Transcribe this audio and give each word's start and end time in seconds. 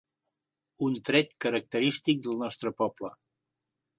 Un 0.85 0.95
tret 1.09 1.35
característic 1.45 2.25
del 2.27 2.41
nostre 2.47 2.75
poble. 2.83 3.15